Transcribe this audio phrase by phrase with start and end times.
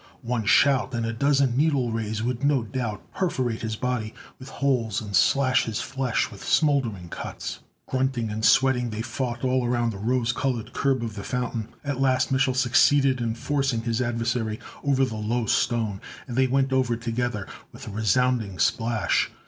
[0.23, 4.99] One shout, and a dozen needle rays would no doubt perforate his body with holes
[4.99, 7.59] and slash his flesh with smoldering cuts.
[7.87, 11.67] Grunting and sweating, they fought all around the rose colored curb of the fountain.
[11.83, 16.73] At last Mich'l succeeded in forcing his adversary over the low stone, and they went
[16.73, 19.29] over together with a resounding splash.